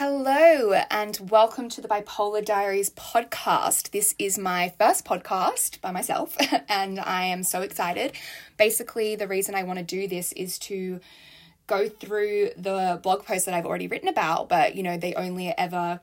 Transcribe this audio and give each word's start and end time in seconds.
Hello, 0.00 0.74
and 0.92 1.18
welcome 1.28 1.68
to 1.70 1.80
the 1.80 1.88
Bipolar 1.88 2.44
Diaries 2.44 2.88
podcast. 2.90 3.90
This 3.90 4.14
is 4.16 4.38
my 4.38 4.72
first 4.78 5.04
podcast 5.04 5.80
by 5.80 5.90
myself, 5.90 6.36
and 6.68 7.00
I 7.00 7.24
am 7.24 7.42
so 7.42 7.62
excited. 7.62 8.12
Basically, 8.56 9.16
the 9.16 9.26
reason 9.26 9.56
I 9.56 9.64
want 9.64 9.80
to 9.80 9.84
do 9.84 10.06
this 10.06 10.30
is 10.34 10.56
to 10.60 11.00
go 11.66 11.88
through 11.88 12.50
the 12.56 13.00
blog 13.02 13.24
posts 13.24 13.46
that 13.46 13.54
I've 13.54 13.66
already 13.66 13.88
written 13.88 14.06
about, 14.06 14.48
but 14.48 14.76
you 14.76 14.84
know, 14.84 14.96
they 14.96 15.14
only 15.14 15.52
ever 15.58 15.98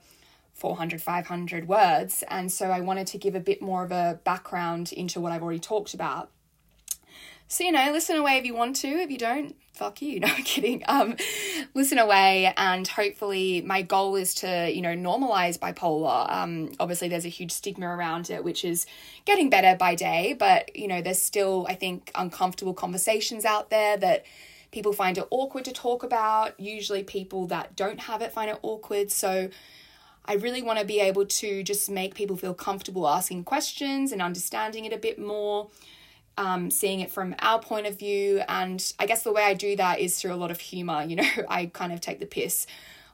400, 0.56 1.02
500 1.02 1.66
words. 1.70 2.22
And 2.28 2.52
so 2.52 2.72
I 2.72 2.82
wanted 2.82 3.08
to 3.08 3.18
give 3.18 3.34
a 3.34 3.40
bit 3.40 3.62
more 3.62 3.86
of 3.86 3.94
a 3.94 4.20
background 4.26 4.92
into 4.92 5.22
what 5.22 5.32
I've 5.32 5.42
already 5.42 5.60
talked 5.60 5.94
about. 5.94 6.30
So, 7.48 7.64
you 7.64 7.72
know, 7.72 7.92
listen 7.92 8.16
away 8.16 8.38
if 8.38 8.46
you 8.46 8.56
want 8.56 8.76
to. 8.78 8.88
If 8.88 9.12
you 9.12 9.18
don't, 9.18 9.56
fuck 9.74 10.02
you. 10.02 10.20
No, 10.26 10.28
I'm 10.28 10.44
kidding. 10.44 10.84
Um, 10.88 11.16
listen 11.76 12.00
away, 12.00 12.52
and 12.58 12.88
hopefully, 12.88 13.62
my 13.62 13.84
goal 13.84 14.16
is 14.16 14.34
to, 14.36 14.72
you 14.74 14.82
know, 14.82 14.96
normalize 14.96 15.60
bipolar. 15.60 16.32
Um, 16.32 16.72
obviously, 16.80 17.08
there's 17.08 17.26
a 17.26 17.30
huge 17.30 17.52
stigma 17.52 17.88
around 17.88 18.30
it, 18.32 18.44
which 18.44 18.66
is 18.66 18.88
getting 19.26 19.50
better 19.50 19.76
by 19.78 19.94
day, 19.94 20.36
but, 20.38 20.76
you 20.76 20.88
know, 20.88 21.02
there's 21.02 21.22
still, 21.22 21.68
I 21.70 21.76
think, 21.76 22.12
uncomfortable 22.16 22.74
conversations 22.74 23.46
out 23.46 23.70
there 23.70 23.96
that 23.98 24.26
people 24.72 24.92
find 24.92 25.18
it 25.18 25.28
awkward 25.30 25.66
to 25.66 25.72
talk 25.72 26.04
about. 26.04 26.60
Usually, 26.60 27.04
people 27.04 27.46
that 27.48 27.76
don't 27.76 28.00
have 28.02 28.22
it 28.24 28.32
find 28.34 28.50
it 28.50 28.58
awkward. 28.64 29.12
So, 29.12 29.50
I 30.28 30.34
really 30.34 30.64
want 30.64 30.80
to 30.80 30.86
be 30.86 31.00
able 31.00 31.28
to 31.28 31.62
just 31.62 31.92
make 31.92 32.16
people 32.16 32.36
feel 32.36 32.56
comfortable 32.56 33.08
asking 33.08 33.44
questions 33.44 34.12
and 34.12 34.24
understanding 34.24 34.86
it 34.86 34.92
a 34.92 34.98
bit 34.98 35.20
more 35.20 35.70
um, 36.38 36.70
seeing 36.70 37.00
it 37.00 37.12
from 37.12 37.36
our 37.40 37.60
point 37.60 37.88
of 37.88 37.98
view. 37.98 38.42
And 38.48 38.94
I 39.00 39.06
guess 39.06 39.24
the 39.24 39.32
way 39.32 39.44
I 39.44 39.54
do 39.54 39.76
that 39.76 40.00
is 40.00 40.20
through 40.20 40.34
a 40.34 40.36
lot 40.36 40.52
of 40.52 40.60
humor. 40.60 41.04
You 41.04 41.18
know, 41.18 41.30
I 41.50 41.68
kind 41.68 41.94
of 41.94 42.02
take 42.02 42.20
the 42.20 42.26
piss 42.26 42.68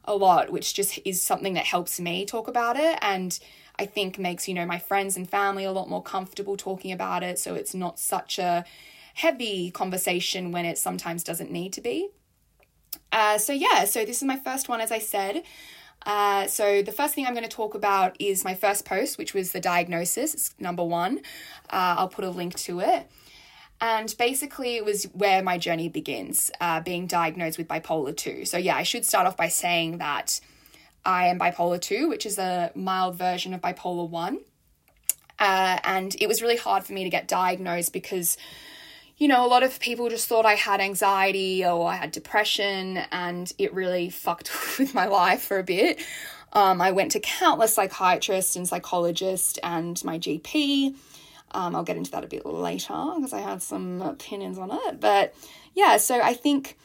a 0.05 0.15
lot, 0.15 0.51
which 0.51 0.73
just 0.73 0.99
is 1.05 1.21
something 1.21 1.53
that 1.53 1.65
helps 1.65 1.99
me 1.99 2.25
talk 2.25 2.47
about 2.47 2.77
it. 2.77 2.97
And 3.01 3.37
I 3.77 3.85
think 3.85 4.17
makes, 4.17 4.47
you 4.47 4.53
know, 4.53 4.65
my 4.65 4.79
friends 4.79 5.15
and 5.15 5.29
family 5.29 5.63
a 5.63 5.71
lot 5.71 5.89
more 5.89 6.03
comfortable 6.03 6.57
talking 6.57 6.91
about 6.91 7.23
it. 7.23 7.39
So 7.39 7.55
it's 7.55 7.73
not 7.73 7.99
such 7.99 8.39
a 8.39 8.65
heavy 9.13 9.71
conversation 9.71 10.51
when 10.51 10.65
it 10.65 10.77
sometimes 10.77 11.23
doesn't 11.23 11.51
need 11.51 11.73
to 11.73 11.81
be. 11.81 12.09
Uh, 13.11 13.37
so, 13.37 13.53
yeah, 13.53 13.85
so 13.85 14.05
this 14.05 14.17
is 14.17 14.23
my 14.23 14.37
first 14.37 14.69
one, 14.69 14.81
as 14.81 14.91
I 14.91 14.99
said. 14.99 15.43
Uh, 16.05 16.47
so, 16.47 16.81
the 16.81 16.91
first 16.91 17.13
thing 17.13 17.27
I'm 17.27 17.33
going 17.33 17.47
to 17.47 17.49
talk 17.49 17.75
about 17.75 18.15
is 18.19 18.43
my 18.43 18.55
first 18.55 18.85
post, 18.85 19.17
which 19.17 19.33
was 19.33 19.51
the 19.51 19.59
diagnosis. 19.59 20.33
It's 20.33 20.55
number 20.59 20.83
one. 20.83 21.19
Uh, 21.69 21.95
I'll 21.97 22.07
put 22.07 22.25
a 22.25 22.29
link 22.29 22.55
to 22.55 22.79
it. 22.79 23.09
And 23.79 24.13
basically, 24.17 24.75
it 24.75 24.85
was 24.85 25.05
where 25.05 25.43
my 25.43 25.57
journey 25.57 25.89
begins, 25.89 26.51
uh, 26.59 26.81
being 26.81 27.07
diagnosed 27.07 27.57
with 27.57 27.67
bipolar 27.67 28.15
2. 28.15 28.45
So, 28.45 28.57
yeah, 28.57 28.75
I 28.75 28.83
should 28.83 29.05
start 29.05 29.27
off 29.27 29.37
by 29.37 29.47
saying 29.47 29.99
that 29.99 30.39
I 31.05 31.27
am 31.27 31.39
bipolar 31.39 31.81
2, 31.81 32.09
which 32.09 32.25
is 32.25 32.37
a 32.37 32.71
mild 32.75 33.15
version 33.15 33.53
of 33.53 33.61
bipolar 33.61 34.09
1. 34.09 34.39
Uh, 35.39 35.79
and 35.83 36.15
it 36.19 36.27
was 36.27 36.41
really 36.41 36.57
hard 36.57 36.83
for 36.83 36.93
me 36.93 37.03
to 37.03 37.09
get 37.09 37.27
diagnosed 37.27 37.93
because 37.93 38.37
you 39.21 39.27
know, 39.27 39.45
a 39.45 39.47
lot 39.47 39.61
of 39.61 39.79
people 39.79 40.09
just 40.09 40.27
thought 40.27 40.47
I 40.47 40.55
had 40.55 40.81
anxiety 40.81 41.63
or 41.63 41.87
I 41.87 41.95
had 41.97 42.09
depression, 42.09 42.97
and 43.11 43.53
it 43.59 43.71
really 43.71 44.09
fucked 44.09 44.49
with 44.79 44.95
my 44.95 45.05
life 45.05 45.43
for 45.43 45.59
a 45.59 45.63
bit. 45.63 46.03
Um, 46.53 46.81
I 46.81 46.89
went 46.89 47.11
to 47.11 47.19
countless 47.19 47.75
psychiatrists 47.75 48.55
and 48.55 48.67
psychologists 48.67 49.59
and 49.61 50.03
my 50.03 50.17
GP. 50.17 50.95
Um, 51.51 51.75
I'll 51.75 51.83
get 51.83 51.97
into 51.97 52.09
that 52.11 52.23
a 52.23 52.27
bit 52.27 52.47
later 52.47 53.11
because 53.15 53.31
I 53.31 53.41
have 53.41 53.61
some 53.61 54.01
opinions 54.01 54.57
on 54.57 54.71
it. 54.71 54.99
But 54.99 55.35
yeah, 55.75 55.97
so 55.97 56.19
I 56.19 56.33
think 56.33 56.79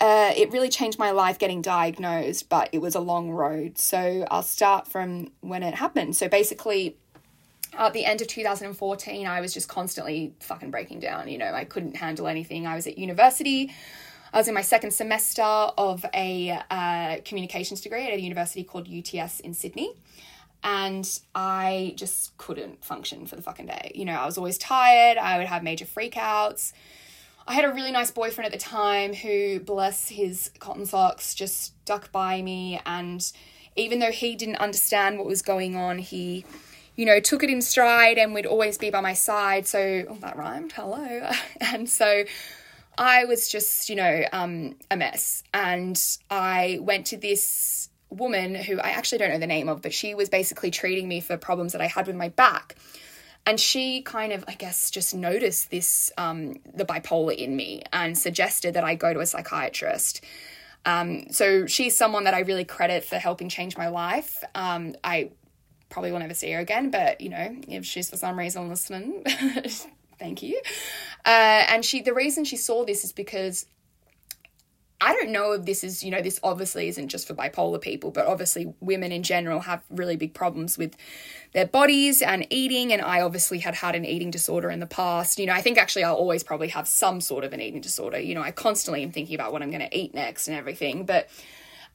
uh, 0.00 0.32
it 0.36 0.52
really 0.52 0.68
changed 0.68 0.96
my 0.96 1.10
life 1.10 1.40
getting 1.40 1.60
diagnosed, 1.60 2.48
but 2.48 2.68
it 2.70 2.78
was 2.78 2.94
a 2.94 3.00
long 3.00 3.30
road. 3.30 3.78
So 3.78 4.24
I'll 4.30 4.44
start 4.44 4.86
from 4.86 5.32
when 5.40 5.64
it 5.64 5.74
happened. 5.74 6.14
So 6.14 6.28
basically, 6.28 6.98
at 7.86 7.92
the 7.92 8.04
end 8.04 8.20
of 8.20 8.26
2014, 8.26 9.26
I 9.26 9.40
was 9.40 9.54
just 9.54 9.68
constantly 9.68 10.34
fucking 10.40 10.70
breaking 10.70 11.00
down. 11.00 11.28
You 11.28 11.38
know, 11.38 11.52
I 11.52 11.64
couldn't 11.64 11.96
handle 11.96 12.26
anything. 12.26 12.66
I 12.66 12.74
was 12.74 12.86
at 12.86 12.98
university. 12.98 13.72
I 14.32 14.38
was 14.38 14.48
in 14.48 14.54
my 14.54 14.62
second 14.62 14.90
semester 14.90 15.42
of 15.42 16.04
a 16.12 16.58
uh, 16.70 17.18
communications 17.24 17.80
degree 17.80 18.06
at 18.06 18.12
a 18.12 18.20
university 18.20 18.64
called 18.64 18.88
UTS 18.88 19.40
in 19.40 19.54
Sydney. 19.54 19.94
And 20.62 21.08
I 21.34 21.94
just 21.96 22.36
couldn't 22.36 22.84
function 22.84 23.26
for 23.26 23.36
the 23.36 23.42
fucking 23.42 23.66
day. 23.66 23.92
You 23.94 24.04
know, 24.04 24.14
I 24.14 24.26
was 24.26 24.36
always 24.36 24.58
tired. 24.58 25.16
I 25.16 25.38
would 25.38 25.46
have 25.46 25.62
major 25.62 25.84
freakouts. 25.84 26.72
I 27.46 27.54
had 27.54 27.64
a 27.64 27.72
really 27.72 27.92
nice 27.92 28.10
boyfriend 28.10 28.46
at 28.46 28.52
the 28.52 28.62
time 28.62 29.14
who, 29.14 29.60
bless 29.60 30.08
his 30.08 30.50
cotton 30.58 30.84
socks, 30.84 31.34
just 31.34 31.62
stuck 31.82 32.12
by 32.12 32.42
me. 32.42 32.80
And 32.84 33.32
even 33.76 34.00
though 34.00 34.10
he 34.10 34.34
didn't 34.34 34.56
understand 34.56 35.16
what 35.16 35.26
was 35.26 35.40
going 35.40 35.76
on, 35.76 35.98
he 35.98 36.44
you 36.98 37.04
know, 37.04 37.20
took 37.20 37.44
it 37.44 37.48
in 37.48 37.62
stride 37.62 38.18
and 38.18 38.34
would 38.34 38.44
always 38.44 38.76
be 38.76 38.90
by 38.90 39.00
my 39.00 39.12
side. 39.12 39.68
So, 39.68 40.04
oh, 40.08 40.18
that 40.20 40.36
rhymed, 40.36 40.72
hello. 40.72 41.30
and 41.60 41.88
so 41.88 42.24
I 42.98 43.24
was 43.24 43.48
just, 43.48 43.88
you 43.88 43.94
know, 43.94 44.24
um, 44.32 44.74
a 44.90 44.96
mess. 44.96 45.44
And 45.54 45.96
I 46.28 46.80
went 46.82 47.06
to 47.06 47.16
this 47.16 47.88
woman 48.10 48.56
who 48.56 48.80
I 48.80 48.90
actually 48.90 49.18
don't 49.18 49.30
know 49.30 49.38
the 49.38 49.46
name 49.46 49.68
of, 49.68 49.80
but 49.80 49.94
she 49.94 50.16
was 50.16 50.28
basically 50.28 50.72
treating 50.72 51.06
me 51.06 51.20
for 51.20 51.36
problems 51.36 51.70
that 51.70 51.80
I 51.80 51.86
had 51.86 52.08
with 52.08 52.16
my 52.16 52.30
back. 52.30 52.74
And 53.46 53.60
she 53.60 54.02
kind 54.02 54.32
of, 54.32 54.44
I 54.48 54.54
guess, 54.54 54.90
just 54.90 55.14
noticed 55.14 55.70
this, 55.70 56.10
um, 56.18 56.56
the 56.74 56.84
bipolar 56.84 57.36
in 57.36 57.54
me 57.54 57.84
and 57.92 58.18
suggested 58.18 58.74
that 58.74 58.82
I 58.82 58.96
go 58.96 59.14
to 59.14 59.20
a 59.20 59.26
psychiatrist. 59.26 60.24
Um, 60.84 61.30
so 61.30 61.66
she's 61.66 61.96
someone 61.96 62.24
that 62.24 62.34
I 62.34 62.40
really 62.40 62.64
credit 62.64 63.04
for 63.04 63.18
helping 63.18 63.48
change 63.48 63.76
my 63.76 63.86
life. 63.86 64.42
Um, 64.56 64.96
I 65.04 65.30
probably 65.88 66.12
will 66.12 66.18
never 66.18 66.34
see 66.34 66.50
her 66.52 66.60
again, 66.60 66.90
but 66.90 67.20
you 67.20 67.30
know, 67.30 67.56
if 67.68 67.84
she's 67.84 68.10
for 68.10 68.16
some 68.16 68.38
reason 68.38 68.68
listening, 68.68 69.24
thank 70.18 70.42
you. 70.42 70.60
Uh, 71.24 71.64
and 71.68 71.84
she, 71.84 72.02
the 72.02 72.14
reason 72.14 72.44
she 72.44 72.56
saw 72.56 72.84
this 72.84 73.04
is 73.04 73.12
because 73.12 73.66
I 75.00 75.12
don't 75.12 75.30
know 75.30 75.52
if 75.52 75.64
this 75.64 75.84
is, 75.84 76.02
you 76.02 76.10
know, 76.10 76.20
this 76.20 76.40
obviously 76.42 76.88
isn't 76.88 77.08
just 77.08 77.28
for 77.28 77.34
bipolar 77.34 77.80
people, 77.80 78.10
but 78.10 78.26
obviously 78.26 78.74
women 78.80 79.12
in 79.12 79.22
general 79.22 79.60
have 79.60 79.82
really 79.90 80.16
big 80.16 80.34
problems 80.34 80.76
with 80.76 80.96
their 81.52 81.66
bodies 81.66 82.20
and 82.20 82.44
eating. 82.50 82.92
And 82.92 83.00
I 83.00 83.20
obviously 83.20 83.60
had 83.60 83.76
had 83.76 83.94
an 83.94 84.04
eating 84.04 84.32
disorder 84.32 84.70
in 84.70 84.80
the 84.80 84.86
past. 84.86 85.38
You 85.38 85.46
know, 85.46 85.52
I 85.52 85.60
think 85.60 85.78
actually 85.78 86.02
I'll 86.02 86.16
always 86.16 86.42
probably 86.42 86.68
have 86.68 86.88
some 86.88 87.20
sort 87.20 87.44
of 87.44 87.52
an 87.52 87.60
eating 87.60 87.80
disorder. 87.80 88.18
You 88.18 88.34
know, 88.34 88.42
I 88.42 88.50
constantly 88.50 89.04
am 89.04 89.12
thinking 89.12 89.36
about 89.36 89.52
what 89.52 89.62
I'm 89.62 89.70
going 89.70 89.88
to 89.88 89.96
eat 89.96 90.14
next 90.14 90.48
and 90.48 90.56
everything. 90.56 91.06
But 91.06 91.28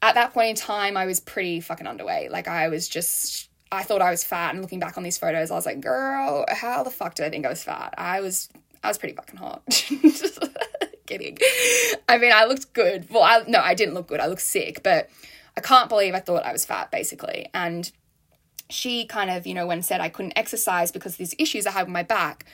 at 0.00 0.14
that 0.14 0.32
point 0.32 0.50
in 0.50 0.56
time, 0.56 0.96
I 0.96 1.04
was 1.04 1.20
pretty 1.20 1.60
fucking 1.60 1.86
underweight. 1.86 2.30
Like 2.30 2.48
I 2.48 2.68
was 2.68 2.88
just 2.88 3.50
I 3.74 3.82
thought 3.82 4.02
I 4.02 4.10
was 4.10 4.24
fat, 4.24 4.52
and 4.54 4.62
looking 4.62 4.78
back 4.78 4.96
on 4.96 5.02
these 5.02 5.18
photos, 5.18 5.50
I 5.50 5.54
was 5.54 5.66
like, 5.66 5.80
girl, 5.80 6.44
how 6.48 6.82
the 6.82 6.90
fuck 6.90 7.14
did 7.14 7.26
I 7.26 7.30
think 7.30 7.46
I 7.46 7.48
was 7.48 7.62
fat? 7.62 7.94
I 7.98 8.20
was, 8.20 8.48
I 8.82 8.88
was 8.88 8.98
pretty 8.98 9.14
fucking 9.14 9.36
hot. 9.36 9.62
Kidding. 11.06 11.38
I 12.08 12.18
mean, 12.18 12.32
I 12.32 12.46
looked 12.46 12.72
good. 12.72 13.06
Well, 13.10 13.22
I 13.22 13.42
no, 13.46 13.60
I 13.60 13.74
didn't 13.74 13.94
look 13.94 14.06
good. 14.06 14.20
I 14.20 14.26
looked 14.26 14.40
sick, 14.40 14.82
but 14.82 15.10
I 15.56 15.60
can't 15.60 15.88
believe 15.88 16.14
I 16.14 16.20
thought 16.20 16.44
I 16.44 16.52
was 16.52 16.64
fat, 16.64 16.90
basically. 16.90 17.48
And 17.52 17.90
she 18.70 19.04
kind 19.04 19.30
of, 19.30 19.46
you 19.46 19.54
know, 19.54 19.66
when 19.66 19.82
said 19.82 20.00
I 20.00 20.08
couldn't 20.08 20.32
exercise 20.36 20.90
because 20.90 21.12
of 21.12 21.18
these 21.18 21.34
issues 21.38 21.66
I 21.66 21.72
had 21.72 21.86
with 21.86 21.92
my 21.92 22.02
back, 22.02 22.46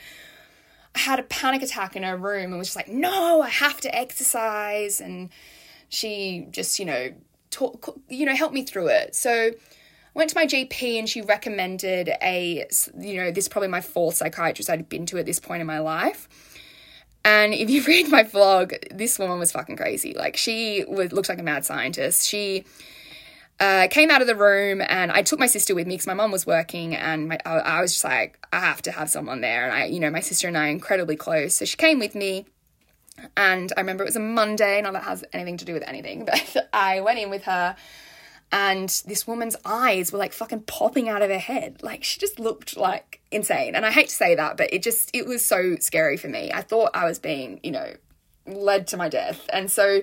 I 0.95 0.99
had 0.99 1.19
a 1.19 1.23
panic 1.23 1.61
attack 1.61 1.95
in 1.95 2.03
her 2.03 2.17
room 2.17 2.51
and 2.51 2.57
was 2.57 2.67
just 2.67 2.75
like, 2.75 2.89
no, 2.89 3.41
I 3.41 3.49
have 3.49 3.79
to 3.81 3.95
exercise. 3.95 4.99
And 4.99 5.29
she 5.87 6.47
just, 6.51 6.77
you 6.79 6.85
know, 6.85 7.13
talk, 7.49 7.97
you 8.09 8.25
know, 8.25 8.35
helped 8.35 8.53
me 8.53 8.63
through 8.63 8.87
it. 8.87 9.15
So 9.15 9.51
went 10.13 10.29
to 10.29 10.35
my 10.35 10.45
GP 10.45 10.99
and 10.99 11.07
she 11.07 11.21
recommended 11.21 12.09
a, 12.21 12.65
you 12.99 13.15
know, 13.15 13.31
this 13.31 13.45
is 13.45 13.49
probably 13.49 13.69
my 13.69 13.81
fourth 13.81 14.15
psychiatrist 14.15 14.69
I'd 14.69 14.89
been 14.89 15.05
to 15.07 15.17
at 15.17 15.25
this 15.25 15.39
point 15.39 15.61
in 15.61 15.67
my 15.67 15.79
life. 15.79 16.27
And 17.23 17.53
if 17.53 17.69
you 17.69 17.83
read 17.87 18.09
my 18.09 18.23
vlog, 18.23 18.77
this 18.95 19.17
woman 19.19 19.39
was 19.39 19.51
fucking 19.51 19.77
crazy. 19.77 20.13
Like 20.13 20.37
she 20.37 20.83
was 20.87 21.11
looked 21.11 21.29
like 21.29 21.39
a 21.39 21.43
mad 21.43 21.65
scientist. 21.65 22.27
She 22.27 22.65
uh, 23.59 23.87
came 23.89 24.09
out 24.09 24.21
of 24.21 24.27
the 24.27 24.35
room 24.35 24.81
and 24.81 25.11
I 25.11 25.21
took 25.21 25.39
my 25.39 25.45
sister 25.45 25.75
with 25.75 25.87
me 25.87 25.93
because 25.93 26.07
my 26.07 26.13
mom 26.13 26.31
was 26.31 26.45
working 26.45 26.95
and 26.95 27.29
my, 27.29 27.37
I, 27.45 27.57
I 27.59 27.81
was 27.81 27.93
just 27.93 28.03
like, 28.03 28.39
I 28.51 28.59
have 28.59 28.81
to 28.83 28.91
have 28.91 29.09
someone 29.09 29.41
there. 29.41 29.65
And 29.65 29.73
I, 29.73 29.85
you 29.85 29.99
know, 29.99 30.09
my 30.09 30.19
sister 30.19 30.47
and 30.47 30.57
I 30.57 30.65
are 30.67 30.71
incredibly 30.71 31.15
close. 31.15 31.55
So 31.55 31.65
she 31.65 31.77
came 31.77 31.99
with 31.99 32.15
me. 32.15 32.45
And 33.37 33.71
I 33.77 33.81
remember 33.81 34.03
it 34.03 34.07
was 34.07 34.15
a 34.15 34.19
Monday, 34.19 34.81
not 34.81 34.93
that 34.93 35.03
has 35.03 35.23
anything 35.31 35.57
to 35.57 35.65
do 35.65 35.73
with 35.73 35.83
anything, 35.83 36.25
but 36.55 36.69
I 36.73 37.01
went 37.01 37.19
in 37.19 37.29
with 37.29 37.43
her 37.43 37.75
and 38.51 38.89
this 39.05 39.25
woman's 39.25 39.55
eyes 39.63 40.11
were 40.11 40.19
like 40.19 40.33
fucking 40.33 40.61
popping 40.61 41.07
out 41.07 41.21
of 41.21 41.29
her 41.29 41.39
head. 41.39 41.81
Like 41.81 42.03
she 42.03 42.19
just 42.19 42.39
looked 42.39 42.75
like 42.75 43.21
insane. 43.31 43.75
And 43.75 43.85
I 43.85 43.91
hate 43.91 44.09
to 44.09 44.15
say 44.15 44.35
that, 44.35 44.57
but 44.57 44.73
it 44.73 44.83
just 44.83 45.09
it 45.13 45.25
was 45.25 45.43
so 45.43 45.77
scary 45.79 46.17
for 46.17 46.27
me. 46.27 46.51
I 46.53 46.61
thought 46.61 46.91
I 46.93 47.05
was 47.05 47.17
being, 47.17 47.61
you 47.63 47.71
know, 47.71 47.93
led 48.45 48.87
to 48.87 48.97
my 48.97 49.07
death. 49.07 49.47
And 49.53 49.71
so 49.71 50.01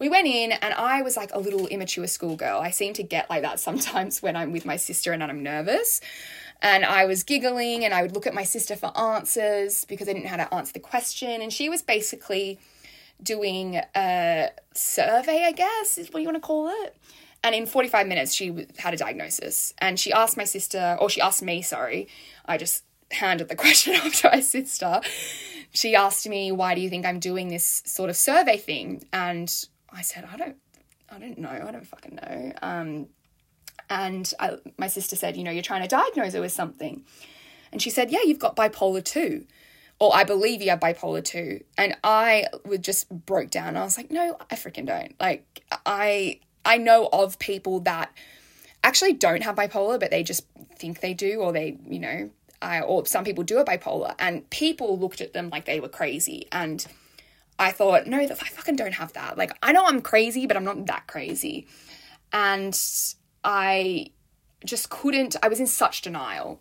we 0.00 0.08
went 0.08 0.26
in 0.26 0.52
and 0.52 0.74
I 0.74 1.02
was 1.02 1.16
like 1.16 1.32
a 1.32 1.38
little 1.38 1.68
immature 1.68 2.06
schoolgirl. 2.08 2.60
I 2.60 2.70
seem 2.70 2.94
to 2.94 3.04
get 3.04 3.30
like 3.30 3.42
that 3.42 3.60
sometimes 3.60 4.22
when 4.22 4.34
I'm 4.34 4.50
with 4.50 4.66
my 4.66 4.76
sister 4.76 5.12
and 5.12 5.22
I'm 5.22 5.42
nervous. 5.42 6.00
And 6.60 6.84
I 6.84 7.04
was 7.04 7.22
giggling 7.22 7.84
and 7.84 7.94
I 7.94 8.02
would 8.02 8.12
look 8.12 8.26
at 8.26 8.34
my 8.34 8.42
sister 8.42 8.74
for 8.74 8.96
answers 8.98 9.84
because 9.84 10.08
I 10.08 10.12
didn't 10.12 10.24
know 10.24 10.30
how 10.30 10.44
to 10.44 10.52
answer 10.52 10.72
the 10.72 10.80
question. 10.80 11.40
And 11.40 11.52
she 11.52 11.68
was 11.68 11.82
basically 11.82 12.58
doing 13.22 13.80
a 13.94 14.50
survey, 14.74 15.44
I 15.44 15.52
guess, 15.52 15.98
is 15.98 16.12
what 16.12 16.20
you 16.20 16.26
want 16.26 16.36
to 16.36 16.40
call 16.40 16.68
it 16.82 16.96
And 17.42 17.54
in 17.54 17.66
45 17.66 18.06
minutes, 18.06 18.34
she 18.34 18.66
had 18.78 18.94
a 18.94 18.96
diagnosis. 18.96 19.72
And 19.78 19.98
she 19.98 20.12
asked 20.12 20.36
my 20.36 20.44
sister, 20.44 20.96
or 21.00 21.08
she 21.08 21.20
asked 21.20 21.42
me, 21.42 21.62
sorry. 21.62 22.08
I 22.44 22.58
just 22.58 22.84
handed 23.12 23.48
the 23.48 23.56
question 23.64 23.94
off 23.96 24.12
to 24.20 24.30
my 24.30 24.40
sister. 24.40 25.00
She 25.72 25.94
asked 25.94 26.28
me, 26.28 26.50
why 26.52 26.74
do 26.74 26.80
you 26.80 26.90
think 26.90 27.06
I'm 27.06 27.20
doing 27.20 27.48
this 27.48 27.82
sort 27.86 28.10
of 28.10 28.16
survey 28.16 28.56
thing? 28.56 29.04
And 29.12 29.52
I 29.90 30.02
said, 30.02 30.28
I 30.30 30.36
don't, 30.36 30.56
I 31.10 31.18
don't 31.18 31.38
know. 31.38 31.64
I 31.66 31.70
don't 31.70 31.86
fucking 31.86 32.16
know. 32.16 32.52
Um, 32.62 33.06
and 33.90 34.32
I, 34.40 34.56
my 34.76 34.88
sister 34.88 35.16
said, 35.16 35.36
you 35.36 35.44
know, 35.44 35.50
you're 35.50 35.62
trying 35.62 35.82
to 35.82 35.88
diagnose 35.88 36.34
her 36.34 36.40
with 36.40 36.52
something. 36.52 37.04
And 37.72 37.80
she 37.80 37.90
said, 37.90 38.10
yeah, 38.10 38.20
you've 38.24 38.38
got 38.38 38.56
bipolar 38.56 39.04
2 39.04 39.44
or 40.00 40.14
I 40.14 40.24
believe 40.24 40.62
you 40.62 40.70
have 40.70 40.80
bipolar 40.80 41.24
2. 41.24 41.60
And 41.76 41.96
I 42.04 42.46
would 42.64 42.82
just 42.82 43.08
broke 43.10 43.50
down. 43.50 43.76
I 43.76 43.82
was 43.82 43.96
like, 43.96 44.10
no, 44.10 44.36
I 44.50 44.54
freaking 44.54 44.86
don't. 44.86 45.14
Like 45.20 45.62
I 45.84 46.40
I 46.68 46.76
know 46.76 47.08
of 47.12 47.38
people 47.38 47.80
that 47.80 48.12
actually 48.84 49.14
don't 49.14 49.42
have 49.42 49.56
bipolar, 49.56 49.98
but 49.98 50.10
they 50.10 50.22
just 50.22 50.44
think 50.76 51.00
they 51.00 51.14
do, 51.14 51.40
or 51.40 51.50
they, 51.50 51.78
you 51.88 51.98
know, 51.98 52.30
I, 52.60 52.82
or 52.82 53.06
some 53.06 53.24
people 53.24 53.42
do 53.42 53.58
a 53.58 53.64
bipolar, 53.64 54.14
and 54.18 54.48
people 54.50 54.98
looked 54.98 55.22
at 55.22 55.32
them 55.32 55.48
like 55.48 55.64
they 55.64 55.80
were 55.80 55.88
crazy. 55.88 56.46
And 56.52 56.86
I 57.58 57.72
thought, 57.72 58.06
no, 58.06 58.18
I 58.18 58.26
fucking 58.26 58.76
don't 58.76 58.94
have 58.94 59.14
that. 59.14 59.38
Like, 59.38 59.52
I 59.62 59.72
know 59.72 59.86
I'm 59.86 60.02
crazy, 60.02 60.46
but 60.46 60.58
I'm 60.58 60.64
not 60.64 60.84
that 60.86 61.06
crazy. 61.06 61.66
And 62.34 62.78
I 63.42 64.10
just 64.62 64.90
couldn't, 64.90 65.36
I 65.42 65.48
was 65.48 65.60
in 65.60 65.66
such 65.66 66.02
denial. 66.02 66.60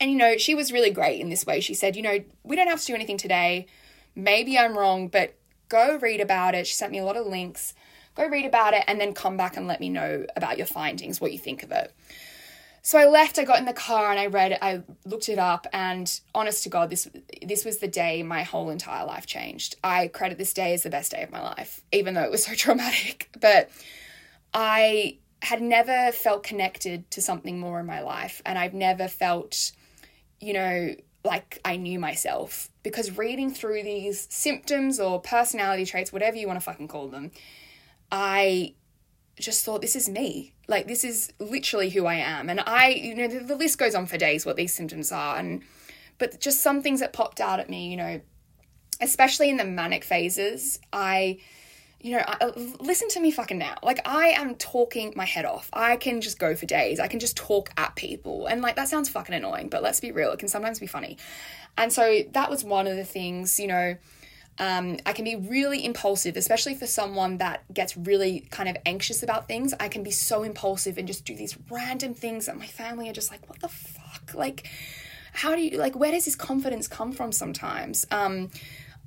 And, 0.00 0.10
you 0.10 0.16
know, 0.16 0.36
she 0.36 0.54
was 0.54 0.72
really 0.72 0.90
great 0.90 1.20
in 1.20 1.30
this 1.30 1.44
way. 1.44 1.60
She 1.60 1.74
said, 1.74 1.96
you 1.96 2.02
know, 2.02 2.22
we 2.44 2.54
don't 2.54 2.68
have 2.68 2.80
to 2.80 2.86
do 2.86 2.94
anything 2.94 3.18
today. 3.18 3.66
Maybe 4.14 4.56
I'm 4.56 4.78
wrong, 4.78 5.08
but 5.08 5.34
go 5.68 5.98
read 5.98 6.20
about 6.20 6.54
it. 6.54 6.66
She 6.68 6.74
sent 6.74 6.92
me 6.92 6.98
a 6.98 7.04
lot 7.04 7.16
of 7.16 7.26
links. 7.26 7.74
Go 8.16 8.26
read 8.26 8.46
about 8.46 8.74
it 8.74 8.84
and 8.86 9.00
then 9.00 9.12
come 9.12 9.36
back 9.36 9.56
and 9.56 9.66
let 9.66 9.80
me 9.80 9.88
know 9.88 10.26
about 10.34 10.56
your 10.56 10.66
findings, 10.66 11.20
what 11.20 11.32
you 11.32 11.38
think 11.38 11.62
of 11.62 11.70
it. 11.70 11.94
So 12.82 12.98
I 12.98 13.06
left, 13.06 13.38
I 13.38 13.44
got 13.44 13.58
in 13.58 13.64
the 13.64 13.72
car 13.72 14.10
and 14.10 14.18
I 14.18 14.26
read 14.26 14.52
it, 14.52 14.58
I 14.62 14.82
looked 15.04 15.28
it 15.28 15.38
up 15.38 15.66
and 15.72 16.20
honest 16.34 16.62
to 16.62 16.68
God, 16.68 16.88
this 16.88 17.08
this 17.42 17.64
was 17.64 17.78
the 17.78 17.88
day 17.88 18.22
my 18.22 18.44
whole 18.44 18.70
entire 18.70 19.04
life 19.04 19.26
changed. 19.26 19.74
I 19.82 20.08
credit 20.08 20.38
this 20.38 20.54
day 20.54 20.72
as 20.72 20.84
the 20.84 20.90
best 20.90 21.10
day 21.10 21.22
of 21.22 21.30
my 21.30 21.42
life, 21.42 21.80
even 21.90 22.14
though 22.14 22.22
it 22.22 22.30
was 22.30 22.44
so 22.44 22.54
traumatic. 22.54 23.28
But 23.40 23.70
I 24.54 25.18
had 25.42 25.60
never 25.60 26.12
felt 26.12 26.42
connected 26.42 27.10
to 27.10 27.20
something 27.20 27.58
more 27.58 27.80
in 27.80 27.86
my 27.86 28.00
life 28.00 28.40
and 28.46 28.56
I've 28.58 28.72
never 28.72 29.08
felt 29.08 29.72
you 30.40 30.52
know, 30.52 30.94
like 31.24 31.58
I 31.64 31.76
knew 31.76 31.98
myself 31.98 32.70
because 32.82 33.18
reading 33.18 33.50
through 33.50 33.82
these 33.82 34.26
symptoms 34.30 35.00
or 35.00 35.20
personality 35.20 35.84
traits, 35.84 36.12
whatever 36.12 36.36
you 36.36 36.46
want 36.46 36.58
to 36.58 36.64
fucking 36.64 36.88
call 36.88 37.08
them, 37.08 37.30
I 38.10 38.74
just 39.38 39.64
thought 39.64 39.82
this 39.82 39.96
is 39.96 40.08
me. 40.08 40.54
Like 40.68 40.86
this 40.86 41.04
is 41.04 41.32
literally 41.38 41.90
who 41.90 42.06
I 42.06 42.14
am. 42.14 42.48
And 42.48 42.60
I, 42.60 42.88
you 42.88 43.14
know, 43.14 43.28
the, 43.28 43.40
the 43.40 43.56
list 43.56 43.78
goes 43.78 43.94
on 43.94 44.06
for 44.06 44.16
days 44.16 44.46
what 44.46 44.56
these 44.56 44.74
symptoms 44.74 45.12
are 45.12 45.36
and 45.36 45.62
but 46.18 46.40
just 46.40 46.62
some 46.62 46.82
things 46.82 47.00
that 47.00 47.12
popped 47.12 47.40
out 47.40 47.60
at 47.60 47.68
me, 47.68 47.90
you 47.90 47.96
know, 47.96 48.20
especially 49.00 49.50
in 49.50 49.58
the 49.58 49.64
manic 49.64 50.02
phases, 50.02 50.78
I 50.92 51.38
you 52.00 52.12
know, 52.12 52.22
I, 52.26 52.52
listen 52.78 53.08
to 53.08 53.20
me 53.20 53.30
fucking 53.30 53.58
now. 53.58 53.74
Like, 53.82 54.06
I 54.06 54.28
am 54.28 54.54
talking 54.56 55.12
my 55.16 55.24
head 55.24 55.44
off. 55.44 55.68
I 55.72 55.96
can 55.96 56.20
just 56.20 56.38
go 56.38 56.54
for 56.54 56.66
days. 56.66 57.00
I 57.00 57.08
can 57.08 57.18
just 57.18 57.36
talk 57.36 57.70
at 57.76 57.96
people. 57.96 58.46
And, 58.46 58.62
like, 58.62 58.76
that 58.76 58.88
sounds 58.88 59.08
fucking 59.08 59.34
annoying, 59.34 59.70
but 59.70 59.82
let's 59.82 59.98
be 59.98 60.12
real, 60.12 60.30
it 60.30 60.38
can 60.38 60.48
sometimes 60.48 60.78
be 60.78 60.86
funny. 60.86 61.16
And 61.76 61.92
so 61.92 62.20
that 62.32 62.50
was 62.50 62.62
one 62.62 62.86
of 62.86 62.96
the 62.96 63.04
things, 63.04 63.58
you 63.58 63.66
know, 63.66 63.96
um, 64.58 64.98
I 65.04 65.12
can 65.12 65.24
be 65.24 65.36
really 65.36 65.84
impulsive, 65.84 66.36
especially 66.36 66.74
for 66.74 66.86
someone 66.86 67.38
that 67.38 67.62
gets 67.72 67.96
really 67.96 68.46
kind 68.50 68.68
of 68.68 68.76
anxious 68.86 69.22
about 69.22 69.48
things. 69.48 69.74
I 69.78 69.88
can 69.88 70.02
be 70.02 70.10
so 70.10 70.42
impulsive 70.42 70.98
and 70.98 71.06
just 71.06 71.24
do 71.24 71.34
these 71.34 71.56
random 71.70 72.14
things 72.14 72.46
that 72.46 72.58
my 72.58 72.66
family 72.66 73.08
are 73.10 73.12
just 73.12 73.30
like, 73.30 73.48
what 73.48 73.60
the 73.60 73.68
fuck? 73.68 74.34
Like, 74.34 74.68
how 75.32 75.54
do 75.54 75.60
you, 75.60 75.78
like, 75.78 75.94
where 75.94 76.10
does 76.10 76.24
this 76.24 76.36
confidence 76.36 76.88
come 76.88 77.12
from 77.12 77.32
sometimes? 77.32 78.06
Um, 78.10 78.50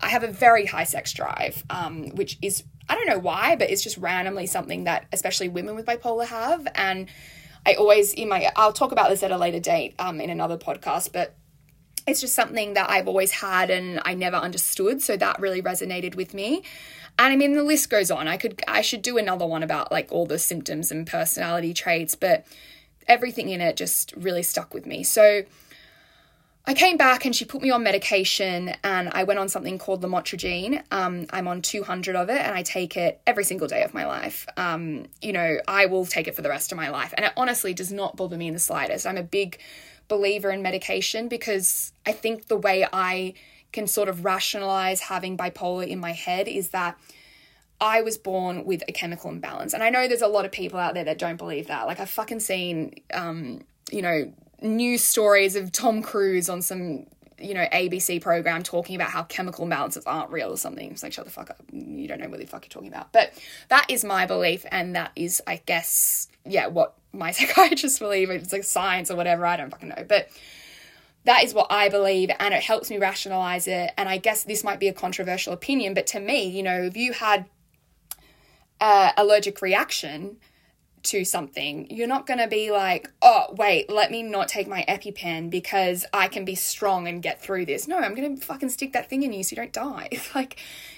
I 0.02 0.10
have 0.10 0.24
a 0.24 0.28
very 0.28 0.66
high 0.66 0.84
sex 0.84 1.14
drive, 1.14 1.64
um, 1.70 2.10
which 2.10 2.38
is 2.42 2.64
I 2.90 2.96
don't 2.96 3.08
know 3.08 3.20
why, 3.20 3.56
but 3.56 3.70
it's 3.70 3.84
just 3.84 3.98
randomly 3.98 4.48
something 4.48 4.86
that 4.86 5.06
especially 5.12 5.48
women 5.48 5.76
with 5.76 5.86
bipolar 5.86 6.26
have. 6.26 6.68
And 6.74 7.08
I 7.66 7.76
always, 7.76 8.14
in 8.14 8.30
my, 8.30 8.50
I'll 8.56 8.74
talk 8.74 8.92
about 8.92 9.10
this 9.10 9.22
at 9.22 9.32
a 9.32 9.38
later 9.38 9.60
date 9.60 9.94
um, 10.00 10.20
in 10.20 10.32
another 10.32 10.58
podcast, 10.58 11.12
but 11.14 11.36
it's 12.10 12.22
just 12.22 12.36
something 12.36 12.74
that 12.74 12.90
I've 12.90 13.08
always 13.08 13.32
had 13.32 13.70
and 13.70 14.02
I 14.06 14.14
never 14.14 14.38
understood. 14.38 15.02
So 15.02 15.16
that 15.18 15.40
really 15.40 15.62
resonated 15.62 16.16
with 16.16 16.34
me. 16.34 16.64
And 17.18 17.34
I 17.34 17.36
mean, 17.36 17.54
the 17.54 17.64
list 17.64 17.90
goes 17.90 18.12
on. 18.12 18.28
I 18.28 18.38
could, 18.38 18.62
I 18.68 18.82
should 18.82 19.02
do 19.02 19.18
another 19.18 19.46
one 19.46 19.64
about 19.64 19.92
like 19.92 20.12
all 20.12 20.26
the 20.26 20.40
symptoms 20.40 20.92
and 20.92 21.06
personality 21.06 21.74
traits, 21.74 22.16
but 22.16 22.46
everything 23.08 23.50
in 23.50 23.62
it 23.62 23.76
just 23.76 24.14
really 24.16 24.44
stuck 24.44 24.74
with 24.74 24.86
me. 24.86 25.04
So, 25.04 25.44
I 26.70 26.76
came 26.76 26.98
back 26.98 27.26
and 27.26 27.36
she 27.36 27.46
put 27.46 27.64
me 27.64 27.72
on 27.72 27.82
medication 27.82 28.76
and 28.84 29.10
I 29.12 29.24
went 29.24 29.40
on 29.40 29.50
something 29.50 29.80
called 29.80 30.04
lamotrigine. 30.04 30.84
Um, 30.92 31.26
I'm 31.32 31.48
on 31.48 31.64
200 31.64 32.16
of 32.16 32.30
it 32.30 32.38
and 32.38 32.54
I 32.54 32.62
take 32.62 32.96
it 32.96 33.20
every 33.26 33.44
single 33.44 33.68
day 33.68 33.82
of 33.82 33.96
my 33.96 34.06
life. 34.06 34.46
Um, 34.56 35.08
you 35.20 35.34
know, 35.34 35.58
I 35.68 35.88
will 35.88 36.06
take 36.06 36.28
it 36.28 36.36
for 36.36 36.44
the 36.44 36.50
rest 36.50 36.72
of 36.72 36.76
my 36.78 36.90
life. 36.90 37.12
And 37.18 37.26
it 37.26 37.32
honestly 37.36 37.74
does 37.74 37.92
not 37.92 38.18
bother 38.18 38.38
me 38.38 38.48
in 38.48 38.54
the 38.54 38.60
slightest. 38.60 39.08
I'm 39.08 39.18
a 39.18 39.24
big 39.24 39.60
believer 40.10 40.50
in 40.50 40.62
medication 40.62 41.30
because 41.30 41.94
I 42.06 42.12
think 42.12 42.48
the 42.48 42.58
way 42.58 42.86
I 42.92 43.36
can 43.72 43.88
sort 43.88 44.10
of 44.10 44.26
rationalize 44.26 45.02
having 45.02 45.38
bipolar 45.38 45.88
in 45.88 46.00
my 46.00 46.12
head 46.12 46.48
is 46.50 46.70
that 46.70 46.98
I 47.80 48.02
was 48.02 48.18
born 48.18 48.66
with 48.66 48.84
a 48.90 48.92
chemical 48.92 49.30
imbalance. 49.30 49.74
And 49.74 49.82
I 49.82 49.90
know 49.90 50.08
there's 50.08 50.22
a 50.22 50.28
lot 50.28 50.44
of 50.44 50.52
people 50.52 50.80
out 50.80 50.96
there 50.96 51.06
that 51.06 51.18
don't 51.18 51.38
believe 51.38 51.68
that. 51.68 51.88
Like, 51.88 52.00
I've 52.00 52.10
fucking 52.10 52.42
seen, 52.42 52.96
um, 53.14 53.62
you 53.90 54.02
know, 54.02 54.34
news 54.62 55.04
stories 55.04 55.56
of 55.56 55.72
Tom 55.72 56.02
Cruise 56.02 56.50
on 56.50 56.62
some 56.62 57.06
you 57.42 57.54
know 57.54 57.66
ABC 57.72 58.22
program 58.22 58.64
talking 58.64 58.96
about 58.96 59.10
how 59.10 59.24
chemical 59.24 59.66
imbalances 59.66 60.04
aren't 60.06 60.32
real 60.32 60.50
or 60.50 60.58
something. 60.58 60.92
It's 60.92 61.04
like 61.04 61.14
shut 61.14 61.26
the 61.26 61.32
fuck 61.32 61.50
up. 61.50 61.62
You 61.72 62.08
don't 62.08 62.20
know 62.20 62.30
what 62.30 62.40
the 62.40 62.46
fuck 62.46 62.66
you're 62.66 62.70
talking 62.70 62.90
about. 62.90 63.12
But 63.12 63.34
that 63.70 63.86
is 63.90 64.04
my 64.04 64.26
belief, 64.26 64.66
and 64.72 64.96
that 64.96 65.12
is, 65.16 65.42
I 65.48 65.62
guess, 65.66 66.28
yeah, 66.46 66.68
what 66.68 66.96
my 67.14 67.32
psychiatrists 67.32 68.00
believe. 68.00 68.30
It's 68.30 68.54
like 68.54 68.64
science 68.64 69.10
or 69.12 69.16
whatever. 69.16 69.46
I 69.46 69.58
don't 69.58 69.72
fucking 69.72 69.90
know, 69.90 70.06
but 70.08 70.30
that 71.26 71.44
is 71.44 71.54
what 71.54 71.68
I 71.70 71.90
believe, 71.90 72.32
and 72.40 72.54
it 72.54 72.64
helps 72.64 72.90
me 72.90 72.98
rationalize 72.98 73.68
it. 73.68 73.92
And 73.98 74.08
I 74.08 74.18
guess 74.18 74.44
this 74.44 74.64
might 74.64 74.80
be 74.80 74.88
a 74.88 74.94
controversial 74.94 75.54
opinion, 75.54 75.94
but 75.94 76.08
to 76.08 76.20
me, 76.20 76.48
you 76.48 76.64
know, 76.64 76.84
if 76.84 76.96
you 76.96 77.14
had 77.14 77.46
uh, 78.80 79.12
allergic 79.18 79.62
reaction 79.62 80.38
to 81.04 81.24
something, 81.24 81.88
you're 81.90 82.08
not 82.08 82.26
going 82.26 82.40
to 82.40 82.48
be 82.48 82.72
like, 82.72 83.10
oh, 83.22 83.54
wait, 83.58 83.90
let 83.90 84.12
me 84.12 84.24
not 84.24 84.48
take 84.48 84.68
my 84.68 84.86
EpiPen 84.88 85.50
because 85.50 86.06
I 86.14 86.28
can 86.28 86.46
be 86.46 86.56
strong 86.56 87.08
and 87.08 87.22
get 87.22 87.42
through 87.42 87.66
this. 87.66 87.88
No, 87.88 87.98
I'm 87.98 88.16
going 88.16 88.38
to 88.38 88.46
fucking 88.46 88.70
stick 88.70 88.94
that 88.94 89.10
thing 89.10 89.24
in 89.24 89.34
you 89.34 89.44
so 89.44 89.56
you 89.56 89.58
don't 89.58 89.74
die. 89.74 90.08
It's 90.12 90.34
like, 90.36 90.58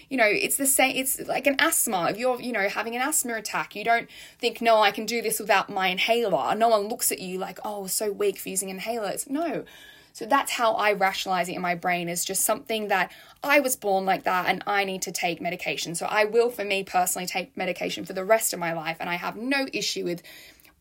you 0.10 0.18
know, 0.18 0.28
it's 0.28 0.58
the 0.58 0.66
same, 0.66 0.96
it's 0.96 1.20
like 1.28 1.48
an 1.48 1.56
asthma. 1.60 2.10
If 2.10 2.18
you're, 2.18 2.42
you 2.42 2.52
know, 2.52 2.68
having 2.68 2.96
an 2.96 3.02
asthma 3.02 3.36
attack, 3.36 3.76
you 3.76 3.84
don't 3.84 4.10
think, 4.40 4.62
no, 4.62 4.82
I 4.82 4.92
can 4.92 5.06
do 5.06 5.22
this 5.22 5.40
without 5.40 5.70
my 5.70 5.88
inhaler. 5.88 6.56
No 6.56 6.68
one 6.68 6.88
looks 6.88 7.12
at 7.12 7.20
you 7.20 7.38
like, 7.38 7.60
oh, 7.64 7.88
so 7.88 8.12
weak 8.12 8.38
for 8.38 8.50
using 8.50 8.78
inhalers. 8.78 9.30
No, 9.30 9.66
so 10.14 10.26
that's 10.26 10.52
how 10.52 10.74
I 10.74 10.94
rationalize 10.94 11.50
it 11.50 11.56
in 11.56 11.62
my 11.62 11.76
brain 11.76 12.10
is 12.10 12.26
just 12.26 12.44
something 12.44 12.90
that 12.90 13.12
I 13.44 13.60
was 13.60 13.76
born 13.76 14.06
like 14.06 14.24
that 14.24 14.48
and 14.48 14.64
I 14.68 14.84
need 14.84 15.02
to 15.04 15.12
take 15.12 15.42
medication. 15.42 15.96
So 15.96 16.06
I 16.06 16.26
will, 16.26 16.50
for 16.50 16.66
me 16.66 16.84
personally, 16.84 17.26
take 17.26 17.56
medication 17.56 18.06
for 18.06 18.14
the 18.14 18.26
rest 18.26 18.54
of 18.54 18.60
my 18.60 18.74
life. 18.74 18.98
And 19.00 19.10
I 19.10 19.16
have 19.16 19.36
no 19.36 19.68
issue 19.72 20.04
with 20.04 20.22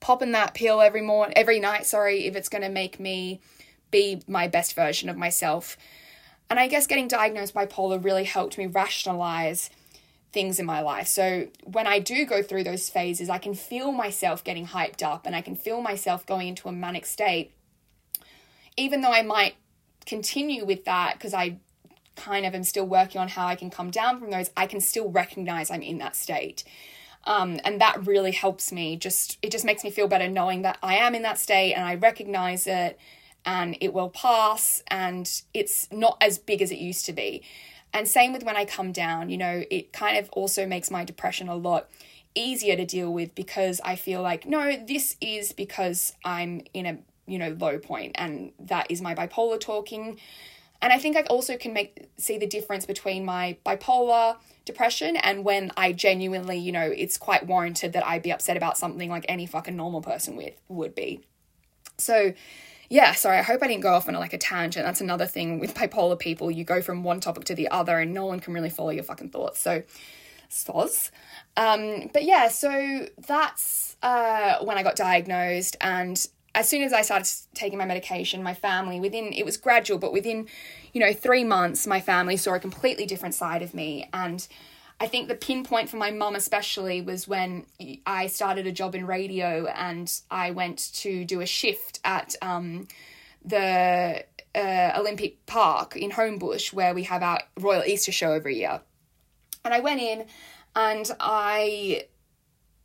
popping 0.01 0.33
that 0.33 0.55
pill 0.55 0.81
every 0.81 1.03
morning, 1.03 1.35
every 1.37 1.61
night, 1.61 1.87
sorry, 1.87 2.27
if 2.27 2.35
it's 2.35 2.49
going 2.49 2.63
to 2.63 2.69
make 2.69 2.99
me 2.99 3.41
be 3.91 4.23
my 4.27 4.49
best 4.49 4.75
version 4.75 5.09
of 5.09 5.17
myself. 5.17 5.77
And 6.49 6.59
I 6.59 6.67
guess 6.67 6.87
getting 6.87 7.07
diagnosed 7.07 7.55
bipolar 7.55 8.03
really 8.03 8.25
helped 8.25 8.59
me 8.59 8.67
rationalize 8.67 9.71
things 10.33 10.59
in 10.59 10.67
my 10.67 10.81
life. 10.81 11.07
So 11.07 11.49
when 11.65 11.87
I 11.87 11.99
do 11.99 12.25
go 12.25 12.43
through 12.43 12.65
those 12.65 12.89
phases, 12.89 13.29
I 13.29 13.39
can 13.39 13.55
feel 13.55 13.93
myself 13.93 14.43
getting 14.43 14.67
hyped 14.67 15.03
up 15.03 15.27
and 15.27 15.37
I 15.37 15.41
can 15.41 15.55
feel 15.55 15.81
myself 15.81 16.27
going 16.27 16.49
into 16.49 16.69
a 16.69 16.73
manic 16.73 17.07
state 17.07 17.53
even 18.81 19.03
though 19.03 19.13
I 19.13 19.23
might 19.23 19.57
continue 20.07 20.65
with 20.65 20.87
that 20.87 21.15
because 21.15 21.35
I 21.35 21.59
kind 22.17 22.47
of 22.47 22.55
am 22.55 22.65
still 22.65 22.87
working 22.87 23.21
on 23.21 23.29
how 23.29 23.47
I 23.47 23.55
can 23.55 23.71
come 23.71 23.91
down 23.91 24.19
from 24.19 24.31
those, 24.31 24.51
I 24.57 24.67
can 24.67 24.81
still 24.81 25.11
recognize 25.11 25.71
I'm 25.71 25.83
in 25.83 25.99
that 25.99 26.17
state. 26.17 26.65
Um, 27.25 27.61
and 27.65 27.81
that 27.83 28.07
really 28.07 28.33
helps 28.33 28.73
me 28.73 28.97
just 28.97 29.39
it 29.43 29.53
just 29.53 29.65
makes 29.67 29.85
me 29.85 29.91
feel 29.91 30.09
better 30.09 30.29
knowing 30.29 30.63
that 30.63 30.79
I 30.83 30.95
am 30.97 31.15
in 31.15 31.23
that 31.23 31.39
state 31.39 31.75
and 31.75 31.85
I 31.85 31.97
recognize 31.97 32.67
it 32.67 32.99
and 33.45 33.77
it 33.81 33.93
will 33.93 34.09
pass 34.09 34.83
and 34.89 35.31
it's 35.53 35.87
not 35.93 36.17
as 36.23 36.39
big 36.39 36.63
as 36.63 36.71
it 36.71 36.79
used 36.79 37.05
to 37.07 37.13
be. 37.13 37.43
And 37.93 38.09
same 38.09 38.33
with 38.33 38.45
when 38.45 38.57
I 38.57 38.65
come 38.65 38.93
down, 38.93 39.29
you 39.29 39.37
know, 39.37 39.65
it 39.71 39.93
kind 39.93 40.17
of 40.17 40.31
also 40.31 40.67
makes 40.67 40.91
my 40.91 41.05
depression 41.05 41.49
a 41.49 41.57
lot 41.57 41.91
easier 42.35 42.77
to 42.77 42.87
deal 42.87 43.13
with 43.13 43.35
because 43.35 43.81
I 43.85 43.97
feel 43.97 44.23
like, 44.23 44.47
no, 44.47 44.77
this 44.77 45.17
is 45.21 45.53
because 45.53 46.15
I'm 46.25 46.63
in 46.73 46.87
a 46.87 46.99
you 47.31 47.39
know, 47.39 47.57
low 47.59 47.79
point, 47.79 48.13
and 48.17 48.53
that 48.59 48.91
is 48.91 49.01
my 49.01 49.15
bipolar 49.15 49.61
talking. 49.61 50.19
And 50.83 50.93
I 50.93 50.99
think 50.99 51.17
I 51.17 51.23
also 51.23 51.57
can 51.57 51.73
make 51.73 52.09
see 52.17 52.39
the 52.39 52.47
difference 52.47 52.87
between 52.87 53.25
my 53.25 53.59
bipolar 53.67 54.37
depression 54.65 55.17
and 55.17 55.45
when 55.45 55.71
I 55.77 55.93
genuinely, 55.93 56.59
you 56.59 56.73
know, 56.73 56.91
it's 56.91 57.19
quite 57.19 57.47
warranted 57.47 57.93
that 57.93 58.07
I 58.07 58.19
be 58.19 58.33
upset 58.33 58.57
about 58.57 58.79
something 58.79 59.11
like 59.11 59.27
any 59.29 59.47
fucking 59.47 59.77
normal 59.77 60.01
person 60.01 60.37
with 60.37 60.55
would 60.69 60.95
be. 60.95 61.21
So, 61.99 62.33
yeah, 62.89 63.13
sorry, 63.13 63.39
I 63.39 63.43
hope 63.43 63.63
I 63.63 63.69
didn't 63.69 63.83
go 63.83 63.93
off 63.93 64.09
on 64.09 64.15
like 64.15 64.33
a 64.33 64.39
tangent. 64.39 64.87
That's 64.87 65.03
another 65.03 65.27
thing 65.27 65.59
with 65.59 65.75
bipolar 65.75 66.19
people. 66.19 66.51
You 66.51 66.65
go 66.65 66.81
from 66.81 67.05
one 67.05 67.21
topic 67.21 67.45
to 67.45 67.55
the 67.55 67.69
other 67.69 67.99
and 67.99 68.15
no 68.15 68.25
one 68.25 68.41
can 68.41 68.55
really 68.55 68.71
follow 68.71 68.91
your 68.91 69.05
fucking 69.05 69.31
thoughts. 69.31 69.61
So, 69.61 69.83
soz. 70.49 71.11
Um, 71.57 72.11
but 72.13 72.25
yeah, 72.25 72.49
so 72.49 73.07
that's 73.27 73.97
uh, 74.03 74.65
when 74.65 74.79
I 74.79 74.83
got 74.83 74.97
diagnosed 74.97 75.77
and 75.81 76.27
as 76.61 76.69
soon 76.69 76.83
as 76.83 76.93
I 76.93 77.01
started 77.01 77.27
taking 77.55 77.79
my 77.79 77.87
medication, 77.87 78.43
my 78.43 78.53
family 78.53 79.01
within 79.01 79.33
it 79.33 79.47
was 79.47 79.57
gradual, 79.57 79.99
but 79.99 80.13
within, 80.13 80.47
you 80.93 81.01
know, 81.01 81.15
three 81.15 81.43
months, 81.43 81.87
my 81.87 82.01
family 82.01 82.37
saw 82.37 82.55
a 82.55 82.61
completely 82.61 83.07
different 83.07 83.35
side 83.35 83.63
of 83.63 83.73
me. 83.73 84.11
And 84.13 84.47
I 85.01 85.07
think 85.07 85.29
the 85.29 85.35
pinpoint 85.35 85.89
for 85.89 85.97
my 85.97 86.11
mum 86.11 86.35
especially 86.37 87.01
was 87.01 87.27
when 87.27 87.65
I 88.05 88.27
started 88.27 88.67
a 88.67 88.73
job 88.73 88.95
in 88.95 89.07
radio 89.07 89.69
and 89.69 90.13
I 90.31 90.51
went 90.51 90.93
to 90.97 91.25
do 91.25 91.41
a 91.41 91.47
shift 91.47 91.99
at 92.05 92.37
um, 92.43 92.87
the 93.43 94.23
uh, 94.55 94.93
Olympic 94.99 95.47
Park 95.47 95.97
in 95.97 96.11
Homebush 96.11 96.75
where 96.75 96.93
we 96.93 97.05
have 97.05 97.23
our 97.23 97.41
Royal 97.59 97.85
Easter 97.85 98.13
Show 98.13 98.33
every 98.33 98.59
year. 98.59 98.83
And 99.65 99.73
I 99.73 99.81
went 99.81 100.03
in 100.03 100.27
and 100.77 101.11
I 101.19 102.05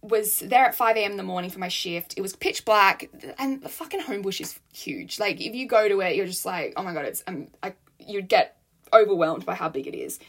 was 0.07 0.39
there 0.39 0.65
at 0.65 0.75
5 0.75 0.97
a.m. 0.97 1.11
in 1.11 1.17
the 1.17 1.23
morning 1.23 1.49
for 1.49 1.59
my 1.59 1.67
shift. 1.67 2.13
It 2.17 2.21
was 2.21 2.35
pitch 2.35 2.65
black, 2.65 3.09
and 3.37 3.61
the 3.61 3.69
fucking 3.69 4.01
Homebush 4.01 4.41
is 4.41 4.59
huge. 4.73 5.19
Like, 5.19 5.41
if 5.41 5.55
you 5.55 5.67
go 5.67 5.87
to 5.87 6.01
it, 6.01 6.15
you're 6.15 6.25
just 6.25 6.45
like, 6.45 6.73
oh 6.77 6.83
my 6.83 6.93
god, 6.93 7.05
it's 7.05 7.23
um, 7.27 7.47
I, 7.63 7.73
you'd 7.99 8.27
get 8.27 8.57
overwhelmed 8.93 9.45
by 9.45 9.55
how 9.55 9.69
big 9.69 9.87
it 9.87 9.95
is. 9.95 10.19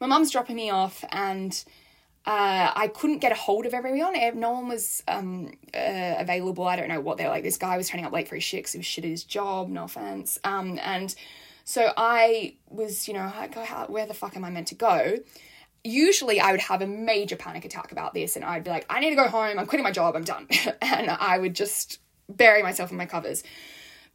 My 0.00 0.06
mum's 0.06 0.30
dropping 0.30 0.56
me 0.56 0.70
off, 0.70 1.04
and 1.10 1.52
uh, 2.24 2.70
I 2.74 2.88
couldn't 2.88 3.18
get 3.18 3.32
a 3.32 3.36
hold 3.36 3.66
of 3.66 3.74
everyone. 3.74 4.14
No 4.38 4.52
one 4.52 4.68
was 4.68 5.02
um, 5.08 5.52
uh, 5.74 6.14
available. 6.18 6.66
I 6.66 6.76
don't 6.76 6.88
know 6.88 7.00
what 7.00 7.18
they're 7.18 7.28
like. 7.28 7.42
This 7.42 7.58
guy 7.58 7.76
was 7.76 7.88
turning 7.88 8.06
up 8.06 8.12
late 8.12 8.28
for 8.28 8.36
his 8.36 8.44
shift 8.44 8.62
because 8.62 8.72
he 8.72 8.78
was 8.78 8.86
shit 8.86 9.04
at 9.04 9.10
his 9.10 9.24
job. 9.24 9.68
No 9.68 9.84
offense. 9.84 10.38
Um, 10.44 10.78
and 10.82 11.14
so 11.64 11.92
I 11.96 12.56
was, 12.68 13.08
you 13.08 13.14
know, 13.14 13.32
like, 13.36 13.54
where 13.88 14.06
the 14.06 14.14
fuck 14.14 14.36
am 14.36 14.44
I 14.44 14.50
meant 14.50 14.68
to 14.68 14.74
go? 14.74 15.18
Usually 15.84 16.40
I 16.40 16.52
would 16.52 16.60
have 16.60 16.82
a 16.82 16.86
major 16.86 17.36
panic 17.36 17.64
attack 17.64 17.92
about 17.92 18.14
this 18.14 18.36
and 18.36 18.44
I'd 18.44 18.64
be 18.64 18.70
like, 18.70 18.86
I 18.88 19.00
need 19.00 19.10
to 19.10 19.16
go 19.16 19.28
home, 19.28 19.58
I'm 19.58 19.66
quitting 19.66 19.84
my 19.84 19.90
job, 19.90 20.14
I'm 20.14 20.24
done. 20.24 20.46
and 20.82 21.10
I 21.10 21.38
would 21.38 21.54
just 21.54 21.98
bury 22.28 22.62
myself 22.62 22.90
in 22.90 22.96
my 22.96 23.06
covers. 23.06 23.42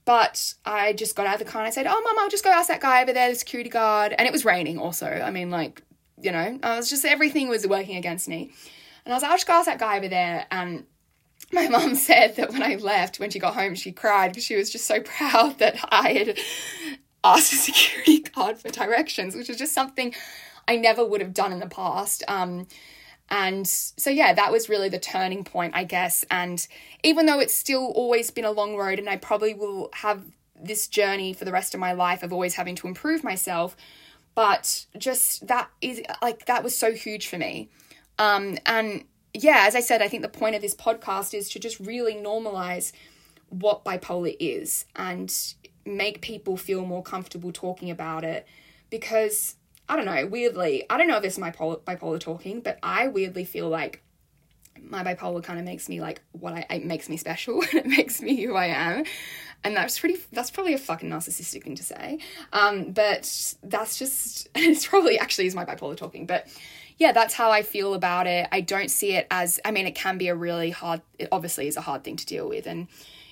But 0.06 0.54
I 0.66 0.94
just 0.94 1.16
got 1.18 1.28
out 1.28 1.34
of 1.34 1.40
the 1.40 1.46
car 1.46 1.62
and 1.62 1.68
I 1.68 1.72
said, 1.72 1.86
Oh, 1.86 2.02
mum, 2.02 2.16
I'll 2.18 2.30
just 2.30 2.44
go 2.44 2.50
ask 2.50 2.70
that 2.70 2.80
guy 2.80 3.02
over 3.02 3.12
there, 3.12 3.30
the 3.30 3.36
security 3.36 3.70
guard. 3.70 4.16
And 4.18 4.26
it 4.26 4.32
was 4.32 4.46
raining 4.46 4.80
also. 4.80 5.06
I 5.08 5.32
mean, 5.32 5.52
like, 5.52 5.82
you 6.22 6.32
know, 6.32 6.58
I 6.64 6.78
was 6.78 6.90
just, 6.90 7.04
everything 7.04 7.50
was 7.50 7.68
working 7.68 7.98
against 7.98 8.30
me. 8.30 8.52
And 9.04 9.14
I 9.14 9.18
was 9.18 9.24
like, 9.24 9.32
I'll 9.32 9.38
just 9.38 9.48
go 9.48 9.54
ask 9.54 9.66
that 9.66 9.80
guy 9.80 9.98
over 9.98 10.08
there. 10.08 10.46
And 10.50 10.86
my 11.52 11.68
mum 11.70 11.96
said 11.96 12.38
that 12.38 12.52
when 12.52 12.64
I 12.64 12.76
left, 12.76 13.20
when 13.20 13.30
she 13.30 13.40
got 13.40 13.54
home, 13.54 13.76
she 13.76 13.92
cried 13.92 14.30
because 14.30 14.46
she 14.46 14.56
was 14.56 14.70
just 14.70 14.86
so 14.86 15.02
proud 15.18 15.60
that 15.60 15.78
I 15.92 16.14
had 16.14 16.40
asked 17.24 17.52
a 17.52 17.58
security 17.58 18.20
guard 18.20 18.58
for 18.60 18.70
directions, 18.70 19.36
which 19.36 19.50
is 19.50 19.58
just 19.58 19.74
something 19.74 20.16
I 20.68 20.76
never 20.76 21.06
would 21.06 21.22
have 21.22 21.34
done 21.34 21.52
in 21.52 21.60
the 21.60 21.68
past. 21.68 22.24
Um, 22.28 22.68
and 23.30 23.68
so, 23.68 24.10
yeah, 24.10 24.34
that 24.34 24.52
was 24.52 24.70
really 24.70 24.90
the 24.90 25.00
turning 25.00 25.44
point, 25.44 25.76
I 25.76 25.84
guess. 25.84 26.24
And 26.32 26.66
even 27.04 27.26
though 27.26 27.40
it's 27.40 27.54
still 27.54 27.92
always 27.96 28.32
been 28.32 28.46
a 28.46 28.52
long 28.52 28.76
road, 28.76 29.00
and 29.00 29.10
I 29.10 29.18
probably 29.18 29.54
will 29.54 29.90
have 29.94 30.24
this 30.60 30.88
journey 30.88 31.34
for 31.34 31.46
the 31.46 31.52
rest 31.52 31.74
of 31.74 31.80
my 31.80 31.92
life 31.92 32.24
of 32.24 32.34
always 32.34 32.56
having 32.56 32.76
to 32.76 32.88
improve 32.88 33.24
myself, 33.24 33.76
but 34.34 34.86
just 34.98 35.48
that 35.48 35.70
is 35.82 36.02
like 36.22 36.46
that 36.46 36.64
was 36.64 36.78
so 36.78 36.94
huge 36.94 37.28
for 37.28 37.38
me. 37.38 37.70
Um, 38.18 38.58
and 38.66 39.04
yeah, 39.34 39.66
as 39.68 39.76
I 39.76 39.82
said, 39.82 40.02
I 40.02 40.08
think 40.08 40.24
the 40.24 40.30
point 40.30 40.56
of 40.56 40.62
this 40.62 40.76
podcast 40.76 41.34
is 41.34 41.50
to 41.50 41.60
just 41.60 41.80
really 41.80 42.16
normalize 42.16 42.92
what 43.50 43.86
bipolar 43.86 44.36
is 44.40 44.86
and 44.96 45.34
make 45.86 46.22
people 46.22 46.58
feel 46.58 46.86
more 46.86 47.04
comfortable 47.04 47.52
talking 47.52 47.90
about 47.90 48.24
it 48.24 48.48
because 48.90 49.56
I 49.89 49.96
don't 49.96 50.06
know, 50.06 50.25
weirdly, 50.27 50.84
I 50.89 50.98
don't 50.98 51.08
know 51.08 51.17
if 51.17 51.24
is 51.24 51.39
my 51.39 51.51
bipolar, 51.51 51.79
bipolar 51.82 52.20
talking, 52.20 52.62
but 52.62 52.77
I 52.84 53.08
weirdly 53.08 53.46
feel 53.46 53.70
like 53.70 54.03
my 54.82 55.03
bipolar 55.03 55.44
kind 55.44 55.60
of 55.60 55.65
makes 55.65 55.89
me 55.89 56.01
like 56.01 56.22
what 56.32 56.53
I 56.53 56.65
it 56.70 56.86
makes 56.86 57.10
me 57.10 57.17
special 57.17 57.62
it 57.74 57.86
makes 57.86 58.22
me 58.22 58.41
who 58.41 58.56
I 58.56 58.67
am. 58.67 59.03
And 59.63 59.75
that's 59.75 60.00
pretty 60.00 60.17
that's 60.32 60.51
probably 60.51 60.74
a 60.74 60.77
fucking 60.77 61.10
narcissistic 61.10 61.63
thing 61.63 61.75
to 61.75 61.84
say. 61.84 62.20
Um 62.53 62.91
but 62.91 63.56
that's 63.63 63.98
just 63.98 64.50
it's 64.56 64.86
probably 64.86 65.20
actually 65.20 65.48
is 65.48 65.56
my 65.56 65.65
bipolar 65.65 65.98
talking. 65.98 66.25
But 66.25 66.48
yeah 66.98 67.12
that's 67.12 67.34
how 67.34 67.51
I 67.51 67.63
feel 67.63 67.94
about 67.94 68.27
it. 68.27 68.48
I 68.51 68.62
don't 68.62 68.89
see 68.91 69.13
it 69.13 69.27
as 69.32 69.60
I 69.65 69.72
mean 69.72 69.88
it 69.88 69.96
can 69.96 70.17
be 70.17 70.27
a 70.27 70.36
really 70.36 70.72
hard 70.72 71.01
it 71.17 71.29
obviously 71.32 71.67
is 71.67 71.77
a 71.77 71.82
hard 71.82 72.03
thing 72.03 72.15
to 72.17 72.25
deal 72.25 72.48
with. 72.48 72.67
And 72.67 72.88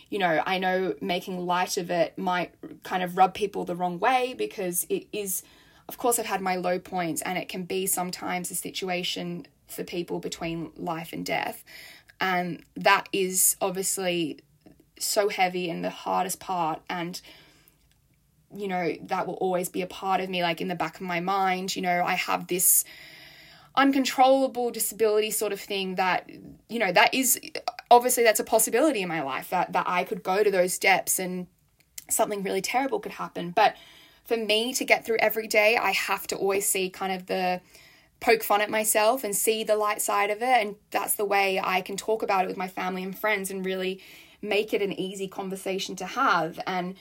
you 0.09 0.19
know 0.19 0.41
I 0.45 0.57
know 0.57 0.95
making 1.01 1.45
light 1.45 1.77
of 1.77 1.89
it 1.91 2.17
might 2.17 2.53
kind 2.83 3.03
of 3.03 3.17
rub 3.17 3.33
people 3.33 3.65
the 3.65 3.75
wrong 3.75 3.99
way 3.99 4.35
because 4.37 4.85
it 4.89 5.07
is 5.11 5.43
of 5.87 5.97
course, 5.97 6.19
I've 6.19 6.25
had 6.25 6.41
my 6.41 6.55
low 6.55 6.79
points, 6.79 7.21
and 7.21 7.37
it 7.37 7.49
can 7.49 7.63
be 7.63 7.85
sometimes 7.85 8.51
a 8.51 8.55
situation 8.55 9.47
for 9.67 9.83
people 9.83 10.19
between 10.19 10.71
life 10.75 11.13
and 11.13 11.25
death. 11.25 11.63
And 12.19 12.63
that 12.75 13.09
is 13.11 13.55
obviously 13.61 14.39
so 14.99 15.29
heavy 15.29 15.69
and 15.69 15.83
the 15.83 15.89
hardest 15.89 16.39
part. 16.39 16.81
And, 16.89 17.19
you 18.55 18.67
know, 18.67 18.95
that 19.01 19.27
will 19.27 19.35
always 19.35 19.69
be 19.69 19.81
a 19.81 19.87
part 19.87 20.21
of 20.21 20.29
me, 20.29 20.41
like 20.41 20.61
in 20.61 20.67
the 20.67 20.75
back 20.75 20.95
of 20.95 21.01
my 21.01 21.19
mind. 21.19 21.75
You 21.75 21.81
know, 21.81 22.03
I 22.03 22.13
have 22.13 22.47
this 22.47 22.85
uncontrollable 23.75 24.71
disability 24.71 25.31
sort 25.31 25.51
of 25.51 25.59
thing 25.59 25.95
that, 25.95 26.29
you 26.69 26.79
know, 26.79 26.91
that 26.91 27.13
is 27.13 27.39
obviously 27.91 28.23
that's 28.23 28.39
a 28.39 28.43
possibility 28.45 29.01
in 29.01 29.09
my 29.09 29.21
life 29.21 29.49
that, 29.49 29.73
that 29.73 29.85
I 29.87 30.05
could 30.05 30.23
go 30.23 30.43
to 30.43 30.49
those 30.49 30.79
depths 30.79 31.19
and 31.19 31.47
something 32.09 32.41
really 32.43 32.61
terrible 32.61 32.99
could 32.99 33.11
happen. 33.13 33.51
But 33.51 33.75
for 34.25 34.37
me 34.37 34.73
to 34.73 34.85
get 34.85 35.05
through 35.05 35.17
every 35.19 35.47
day, 35.47 35.77
I 35.77 35.91
have 35.91 36.27
to 36.27 36.35
always 36.35 36.67
see 36.67 36.89
kind 36.89 37.13
of 37.13 37.27
the 37.27 37.61
poke 38.19 38.43
fun 38.43 38.61
at 38.61 38.69
myself 38.69 39.23
and 39.23 39.35
see 39.35 39.63
the 39.63 39.75
light 39.75 40.01
side 40.01 40.31
of 40.31 40.41
it. 40.41 40.61
And 40.61 40.75
that's 40.91 41.15
the 41.15 41.25
way 41.25 41.59
I 41.63 41.81
can 41.81 41.95
talk 41.95 42.23
about 42.23 42.45
it 42.45 42.47
with 42.47 42.57
my 42.57 42.67
family 42.67 43.03
and 43.03 43.17
friends 43.17 43.51
and 43.51 43.65
really 43.65 44.01
make 44.41 44.73
it 44.73 44.81
an 44.81 44.93
easy 44.93 45.27
conversation 45.27 45.95
to 45.97 46.05
have. 46.05 46.59
And, 46.65 46.95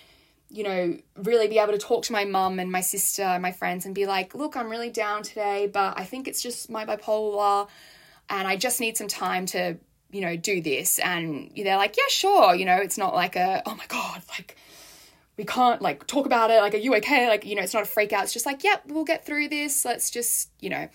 you 0.50 0.64
know, 0.64 0.98
really 1.16 1.48
be 1.48 1.58
able 1.58 1.72
to 1.72 1.78
talk 1.78 2.04
to 2.04 2.12
my 2.12 2.24
mum 2.24 2.58
and 2.58 2.70
my 2.70 2.82
sister 2.82 3.22
and 3.22 3.42
my 3.42 3.52
friends 3.52 3.86
and 3.86 3.94
be 3.94 4.06
like, 4.06 4.34
look, 4.34 4.56
I'm 4.56 4.68
really 4.68 4.90
down 4.90 5.22
today, 5.22 5.70
but 5.72 5.98
I 5.98 6.04
think 6.04 6.28
it's 6.28 6.42
just 6.42 6.68
my 6.68 6.84
bipolar 6.84 7.68
and 8.28 8.46
I 8.46 8.56
just 8.56 8.80
need 8.80 8.96
some 8.96 9.08
time 9.08 9.46
to, 9.46 9.76
you 10.10 10.20
know, 10.20 10.36
do 10.36 10.60
this. 10.60 10.98
And 10.98 11.50
they're 11.56 11.76
like, 11.76 11.96
yeah, 11.96 12.08
sure. 12.08 12.54
You 12.54 12.66
know, 12.66 12.76
it's 12.76 12.98
not 12.98 13.14
like 13.14 13.36
a, 13.36 13.62
oh 13.64 13.74
my 13.74 13.86
God, 13.88 14.22
like, 14.28 14.56
we 15.36 15.44
can't 15.44 15.82
like 15.82 16.06
talk 16.06 16.26
about 16.26 16.50
it 16.50 16.60
like 16.60 16.74
are 16.74 16.78
you 16.78 16.94
okay? 16.96 17.28
Like 17.28 17.44
you 17.44 17.54
know 17.54 17.62
it's 17.62 17.74
not 17.74 17.82
a 17.82 17.86
freak 17.86 18.12
out. 18.12 18.24
It's 18.24 18.32
just 18.32 18.46
like 18.46 18.62
yep 18.64 18.82
we'll 18.86 19.04
get 19.04 19.26
through 19.26 19.48
this. 19.48 19.84
Let's 19.84 20.10
just 20.10 20.50
you 20.60 20.70
know. 20.70 20.88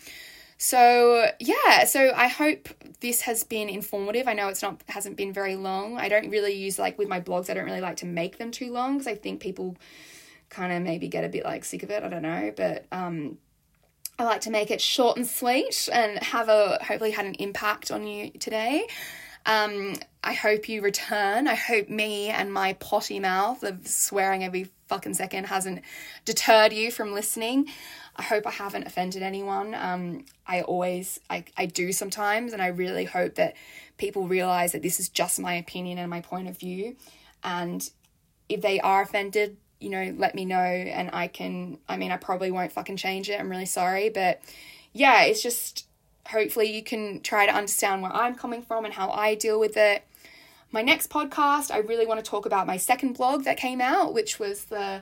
So 0.58 1.32
yeah 1.40 1.86
so 1.86 2.12
i 2.14 2.28
hope 2.28 2.68
this 3.00 3.22
has 3.22 3.44
been 3.44 3.70
informative. 3.70 4.28
I 4.28 4.34
know 4.34 4.50
it's 4.50 4.62
not 4.62 4.82
hasn't 4.88 5.18
been 5.18 5.34
very 5.34 5.56
long. 5.56 5.98
I 5.98 6.10
don't 6.10 6.30
really 6.30 6.54
use 6.54 6.78
like 6.78 6.98
with 6.98 7.08
my 7.08 7.22
blogs 7.22 7.50
i 7.50 7.54
don't 7.54 7.66
really 7.66 7.82
like 7.82 7.98
to 7.98 8.06
make 8.06 8.38
them 8.38 8.52
too 8.52 8.72
long 8.72 8.98
because 8.98 9.08
i 9.08 9.16
think 9.16 9.40
people 9.40 9.78
kind 10.50 10.74
of 10.74 10.82
maybe 10.82 11.08
get 11.08 11.24
a 11.24 11.30
bit 11.30 11.46
like 11.46 11.64
sick 11.64 11.84
of 11.84 11.92
it. 11.92 12.04
I 12.04 12.10
don't 12.10 12.24
know. 12.24 12.54
But 12.56 12.86
um 12.92 13.38
i 14.18 14.24
like 14.24 14.42
to 14.42 14.52
make 14.52 14.70
it 14.70 14.82
short 14.82 15.16
and 15.16 15.26
sweet 15.26 15.88
and 15.94 16.22
have 16.22 16.50
a 16.50 16.78
hopefully 16.84 17.12
had 17.12 17.26
an 17.26 17.36
impact 17.36 17.90
on 17.90 18.06
you 18.06 18.32
today 18.32 18.86
um, 19.46 19.96
I 20.24 20.34
hope 20.34 20.68
you 20.70 20.82
return. 20.82 21.48
I 21.48 21.56
hope 21.56 21.90
me 21.90 22.30
and 22.30 22.54
my 22.54 22.74
potty 22.74 23.20
mouth 23.20 23.64
of 23.64 23.88
swearing 23.88 24.44
every 24.44 24.70
fucking 24.88 25.14
second 25.14 25.46
hasn't 25.46 25.82
deterred 26.26 26.74
you 26.74 26.92
from 26.92 27.14
listening. 27.14 27.68
I 28.16 28.24
hope 28.24 28.46
I 28.46 28.52
haven't 28.52 28.86
offended 28.86 29.24
anyone. 29.24 29.74
Um, 29.74 30.26
I 30.46 30.62
always, 30.62 31.20
I, 31.30 31.46
I 31.58 31.68
do 31.68 31.94
sometimes, 31.94 32.52
and 32.52 32.62
I 32.62 32.68
really 32.68 33.06
hope 33.06 33.36
that 33.36 33.56
people 33.98 34.28
realize 34.28 34.74
that 34.74 34.82
this 34.82 35.00
is 35.00 35.08
just 35.08 35.40
my 35.40 35.54
opinion 35.54 35.98
and 35.98 36.10
my 36.10 36.22
point 36.22 36.50
of 36.50 36.58
view. 36.58 36.98
And 37.44 37.90
if 38.50 38.62
they 38.62 38.80
are 38.82 39.02
offended, 39.02 39.56
you 39.80 39.90
know, 39.90 40.14
let 40.18 40.36
me 40.36 40.44
know, 40.44 40.58
and 40.58 41.10
I 41.14 41.28
can. 41.28 41.78
I 41.88 41.96
mean, 41.96 42.12
I 42.12 42.18
probably 42.18 42.52
won't 42.52 42.74
fucking 42.74 42.98
change 42.98 43.30
it. 43.30 43.40
I'm 43.40 43.50
really 43.50 43.66
sorry, 43.66 44.10
but 44.10 44.42
yeah, 44.92 45.24
it's 45.24 45.42
just 45.42 45.88
hopefully 46.32 46.72
you 46.72 46.84
can 46.84 47.22
try 47.22 47.46
to 47.46 47.54
understand 47.54 48.02
where 48.02 48.14
I'm 48.14 48.36
coming 48.36 48.62
from 48.62 48.86
and 48.86 48.94
how 48.94 49.10
I 49.10 49.36
deal 49.36 49.60
with 49.60 49.78
it. 49.78 50.04
My 50.72 50.82
next 50.82 51.10
podcast, 51.10 51.72
I 51.72 51.80
really 51.80 52.06
want 52.06 52.24
to 52.24 52.30
talk 52.30 52.46
about 52.46 52.68
my 52.68 52.78
second 52.78 53.14
blog 53.14 53.44
that 53.44 53.58
came 53.58 53.82
out, 53.82 54.14
which 54.14 54.40
was 54.40 54.66
the 54.66 55.02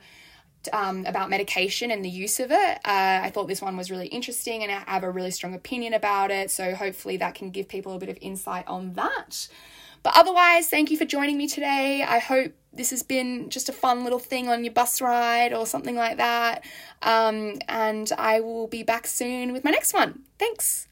um, 0.73 1.05
about 1.05 1.29
medication 1.29 1.91
and 1.91 2.03
the 2.03 2.09
use 2.09 2.39
of 2.39 2.51
it. 2.51 2.77
Uh, 2.85 3.21
I 3.23 3.31
thought 3.33 3.47
this 3.47 3.61
one 3.61 3.77
was 3.77 3.91
really 3.91 4.07
interesting 4.07 4.63
and 4.63 4.71
I 4.71 4.83
have 4.91 5.03
a 5.03 5.09
really 5.09 5.31
strong 5.31 5.53
opinion 5.53 5.93
about 5.93 6.31
it. 6.31 6.51
So 6.51 6.75
hopefully 6.75 7.17
that 7.17 7.35
can 7.35 7.51
give 7.51 7.67
people 7.67 7.93
a 7.93 7.99
bit 7.99 8.09
of 8.09 8.17
insight 8.21 8.67
on 8.67 8.93
that. 8.93 9.47
But 10.03 10.13
otherwise, 10.15 10.69
thank 10.69 10.91
you 10.91 10.97
for 10.97 11.05
joining 11.05 11.37
me 11.37 11.47
today. 11.47 12.03
I 12.03 12.19
hope 12.19 12.53
this 12.73 12.91
has 12.91 13.03
been 13.03 13.49
just 13.49 13.69
a 13.69 13.73
fun 13.73 14.03
little 14.03 14.19
thing 14.19 14.47
on 14.47 14.63
your 14.63 14.73
bus 14.73 15.01
ride 15.01 15.53
or 15.53 15.65
something 15.65 15.95
like 15.95 16.17
that. 16.17 16.63
Um, 17.01 17.59
and 17.67 18.11
I 18.17 18.39
will 18.39 18.67
be 18.67 18.83
back 18.83 19.07
soon 19.07 19.53
with 19.53 19.63
my 19.63 19.71
next 19.71 19.93
one. 19.93 20.23
Thanks. 20.37 20.86